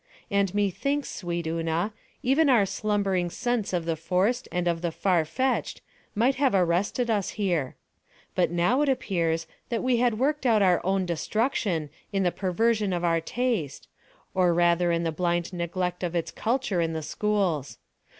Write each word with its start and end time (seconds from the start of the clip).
And 0.31 0.55
methinks, 0.55 1.11
sweet 1.15 1.45
Una, 1.45 1.93
even 2.23 2.49
our 2.49 2.65
slumbering 2.65 3.29
sense 3.29 3.71
of 3.71 3.85
the 3.85 3.95
forced 3.95 4.47
and 4.51 4.67
of 4.67 4.81
the 4.81 4.91
far 4.91 5.25
fetched 5.25 5.81
might 6.15 6.37
have 6.37 6.55
arrested 6.55 7.11
us 7.11 7.29
here. 7.37 7.75
But 8.33 8.49
now 8.49 8.81
it 8.81 8.89
appears 8.89 9.45
that 9.69 9.83
we 9.83 9.97
had 9.97 10.17
worked 10.17 10.47
out 10.47 10.63
our 10.63 10.83
own 10.83 11.05
destruction 11.05 11.91
in 12.11 12.23
the 12.23 12.31
perversion 12.31 12.93
of 12.93 13.03
our 13.03 13.21
taste, 13.21 13.87
or 14.33 14.55
rather 14.55 14.91
in 14.91 15.03
the 15.03 15.11
blind 15.11 15.53
neglect 15.53 16.01
of 16.03 16.15
its 16.15 16.31
culture 16.31 16.81
in 16.81 16.93
the 16.93 17.03
schools. 17.03 17.77